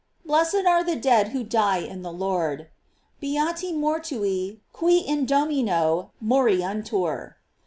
Blessed 0.25 0.65
are 0.67 0.83
the 0.83 0.95
dead 0.95 1.27
who 1.27 1.43
die 1.43 1.77
in 1.77 2.01
the 2.01 2.11
Lord: 2.11 2.69
"Beati 3.21 3.71
mortui 3.71 4.57
qui 4.73 4.97
in 4.97 5.27
Domino 5.27 6.09
moriuntur." 6.19 7.35